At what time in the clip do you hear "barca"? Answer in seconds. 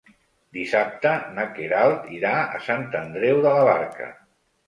3.71-4.09